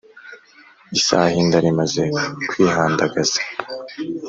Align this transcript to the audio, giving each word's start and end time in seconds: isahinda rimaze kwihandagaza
isahinda 0.97 1.57
rimaze 1.65 2.03
kwihandagaza 2.49 3.39